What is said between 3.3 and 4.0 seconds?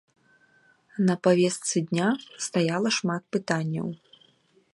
пытанняў.